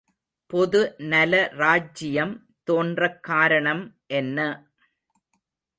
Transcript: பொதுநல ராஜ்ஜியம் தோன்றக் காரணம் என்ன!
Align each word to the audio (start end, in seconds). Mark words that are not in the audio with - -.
பொதுநல 0.49 1.33
ராஜ்ஜியம் 1.53 2.33
தோன்றக் 2.67 3.23
காரணம் 3.23 3.85
என்ன! 4.13 4.39